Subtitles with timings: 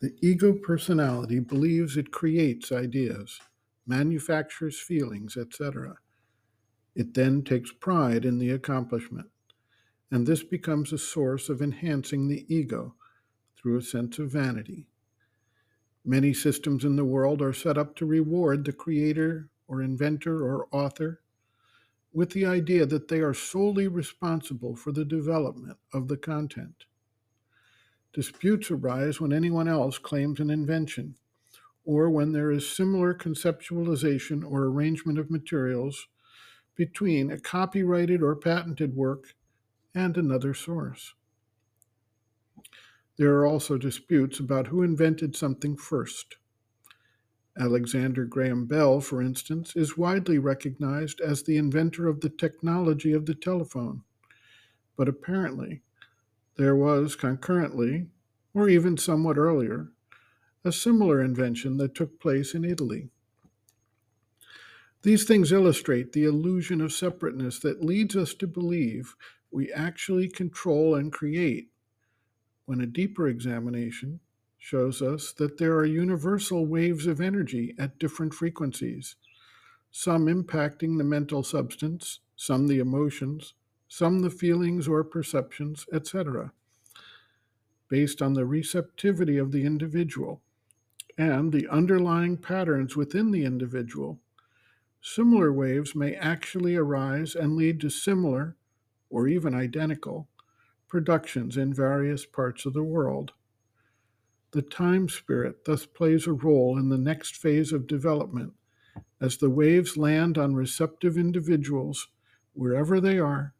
[0.00, 3.38] The ego personality believes it creates ideas,
[3.86, 5.98] manufactures feelings, etc.
[6.94, 9.28] It then takes pride in the accomplishment,
[10.10, 12.94] and this becomes a source of enhancing the ego
[13.56, 14.86] through a sense of vanity.
[16.02, 20.66] Many systems in the world are set up to reward the creator or inventor or
[20.72, 21.20] author
[22.12, 26.86] with the idea that they are solely responsible for the development of the content.
[28.12, 31.14] Disputes arise when anyone else claims an invention,
[31.84, 36.08] or when there is similar conceptualization or arrangement of materials
[36.74, 39.34] between a copyrighted or patented work
[39.94, 41.14] and another source.
[43.16, 46.36] There are also disputes about who invented something first.
[47.58, 53.26] Alexander Graham Bell, for instance, is widely recognized as the inventor of the technology of
[53.26, 54.02] the telephone.
[54.96, 55.82] But apparently,
[56.60, 58.06] there was concurrently,
[58.52, 59.88] or even somewhat earlier,
[60.62, 63.08] a similar invention that took place in Italy.
[65.00, 69.16] These things illustrate the illusion of separateness that leads us to believe
[69.50, 71.70] we actually control and create,
[72.66, 74.20] when a deeper examination
[74.58, 79.16] shows us that there are universal waves of energy at different frequencies,
[79.90, 83.54] some impacting the mental substance, some the emotions,
[83.92, 86.52] some the feelings or perceptions, etc.,
[87.88, 90.40] based on the receptivity of the individual
[91.18, 94.20] and the underlying patterns within the individual.
[95.02, 98.56] Similar waves may actually arise and lead to similar,
[99.10, 100.28] or even identical,
[100.86, 103.32] productions in various parts of the world.
[104.52, 108.52] The time spirit thus plays a role in the next phase of development
[109.20, 112.06] as the waves land on receptive individuals
[112.52, 113.52] wherever they are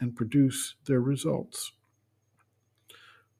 [0.00, 1.72] and produce their results.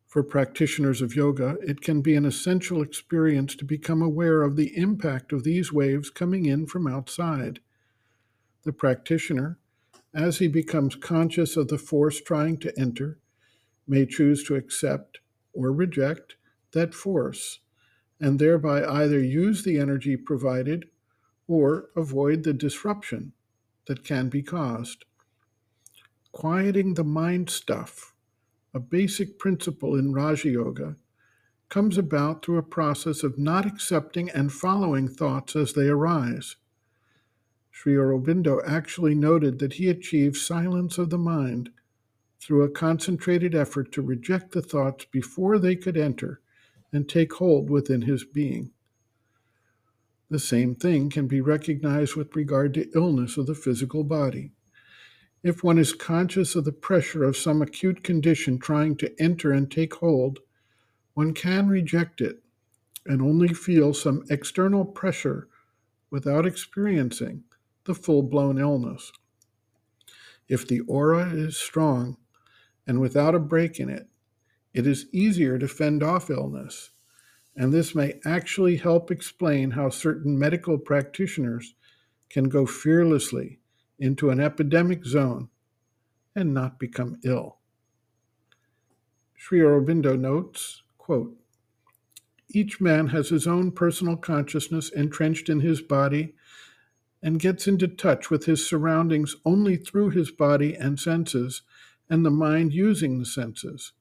[0.07, 4.77] For practitioners of yoga, it can be an essential experience to become aware of the
[4.77, 7.61] impact of these waves coming in from outside.
[8.65, 9.59] The practitioner,
[10.13, 13.19] as he becomes conscious of the force trying to enter,
[13.87, 15.21] may choose to accept
[15.53, 16.35] or reject
[16.73, 17.61] that force,
[18.21, 20.87] and thereby either use the energy provided
[21.47, 23.33] or avoid the disruption
[23.87, 25.05] that can be caused.
[26.33, 28.15] Quieting the mind stuff,
[28.73, 30.97] a basic principle in Raja Yoga,
[31.69, 36.57] comes about through a process of not accepting and following thoughts as they arise.
[37.71, 41.71] Sri Aurobindo actually noted that he achieved silence of the mind
[42.41, 46.41] through a concentrated effort to reject the thoughts before they could enter
[46.93, 48.71] and take hold within his being.
[50.29, 54.53] The same thing can be recognized with regard to illness of the physical body.
[55.43, 59.71] If one is conscious of the pressure of some acute condition trying to enter and
[59.71, 60.41] take hold,
[61.15, 62.43] one can reject it
[63.07, 65.49] and only feel some external pressure
[66.11, 67.45] without experiencing
[67.85, 69.13] the full blown illness.
[70.47, 72.19] If the aura is strong
[72.87, 74.09] and without a break in it,
[74.75, 76.91] it is easier to fend off illness,
[77.57, 81.75] and this may actually help explain how certain medical practitioners
[82.29, 83.60] can go fearlessly
[84.01, 85.49] into an epidemic zone
[86.35, 87.59] and not become ill.
[89.37, 91.37] Sri Aurobindo notes, quote,
[92.53, 96.35] each man has his own personal consciousness entrenched in his body
[97.23, 101.63] and gets into touch with his surroundings only through his body and senses
[102.09, 103.93] and the mind using the senses.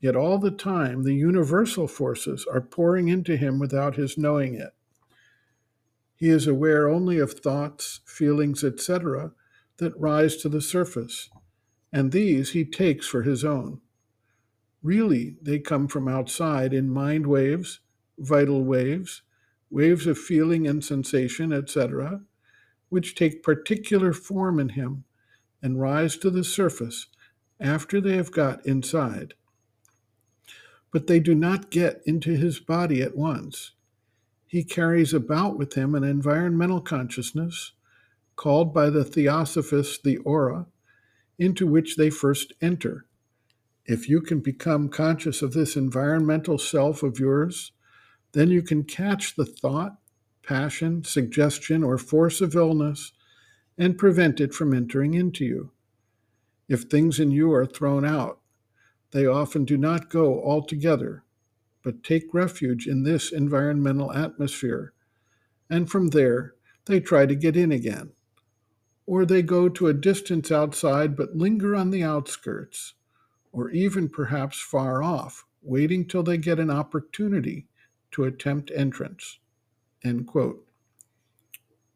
[0.00, 4.74] Yet all the time, the universal forces are pouring into him without his knowing it.
[6.22, 9.32] He is aware only of thoughts, feelings, etc.,
[9.78, 11.28] that rise to the surface,
[11.92, 13.80] and these he takes for his own.
[14.84, 17.80] Really, they come from outside in mind waves,
[18.16, 19.22] vital waves,
[19.68, 22.20] waves of feeling and sensation, etc.,
[22.88, 25.02] which take particular form in him
[25.60, 27.08] and rise to the surface
[27.58, 29.34] after they have got inside
[30.92, 33.72] but they do not get into his body at once.
[34.52, 37.72] He carries about with him an environmental consciousness,
[38.36, 40.66] called by the theosophists the aura,
[41.38, 43.06] into which they first enter.
[43.86, 47.72] If you can become conscious of this environmental self of yours,
[48.32, 49.96] then you can catch the thought,
[50.42, 53.12] passion, suggestion, or force of illness
[53.78, 55.70] and prevent it from entering into you.
[56.68, 58.38] If things in you are thrown out,
[59.12, 61.24] they often do not go altogether,
[61.82, 64.92] but take refuge in this environmental atmosphere,
[65.68, 66.54] and from there
[66.86, 68.12] they try to get in again.
[69.06, 72.94] Or they go to a distance outside but linger on the outskirts,
[73.52, 77.66] or even perhaps far off, waiting till they get an opportunity
[78.12, 79.38] to attempt entrance.
[80.04, 80.66] End quote.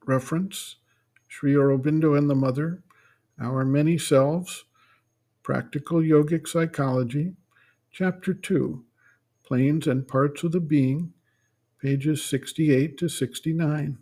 [0.05, 0.77] Reference
[1.29, 2.83] Sri Aurobindo and the Mother,
[3.41, 4.65] Our Many Selves,
[5.43, 7.35] Practical Yogic Psychology,
[7.91, 8.85] Chapter 2,
[9.47, 11.13] Planes and Parts of the Being,
[11.81, 13.99] pages 68 to 69.